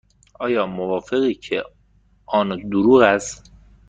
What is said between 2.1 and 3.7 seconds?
آن دروغ است؟